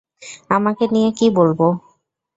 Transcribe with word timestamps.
আমাকে 0.49 0.83
নিয়ে 0.93 1.09
কী 1.17 1.27
বলবো? 1.37 1.67